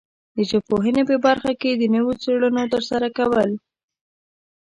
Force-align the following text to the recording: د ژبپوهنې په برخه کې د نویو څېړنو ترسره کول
د 0.35 0.37
ژبپوهنې 0.49 1.03
په 1.09 1.15
برخه 1.25 1.51
کې 1.61 1.71
د 1.75 1.83
نویو 1.93 2.19
څېړنو 2.21 2.63
ترسره 2.73 3.07
کول 3.17 3.49